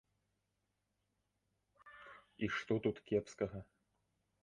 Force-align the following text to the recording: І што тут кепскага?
І 2.47 2.53
што 2.59 2.73
тут 2.87 2.95
кепскага? 3.11 3.59